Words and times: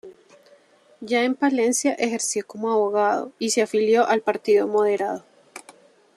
Ya 1.01 1.21
en 1.25 1.35
Palencia, 1.35 1.93
ejerció 1.93 2.43
como 2.47 2.71
abogado 2.71 3.31
y 3.37 3.51
se 3.51 3.61
afilió 3.61 4.07
al 4.07 4.21
Partido 4.23 4.67
Moderado. 4.67 5.23